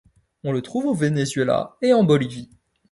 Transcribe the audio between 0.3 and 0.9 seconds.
On le trouve